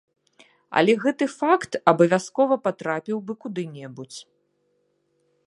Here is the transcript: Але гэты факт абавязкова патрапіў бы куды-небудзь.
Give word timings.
Але 0.79 0.95
гэты 1.03 1.27
факт 1.41 1.77
абавязкова 1.91 2.55
патрапіў 2.69 3.17
бы 3.29 3.33
куды-небудзь. 3.47 4.19